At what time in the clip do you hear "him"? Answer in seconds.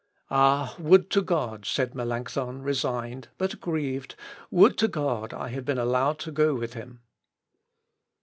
6.73-7.01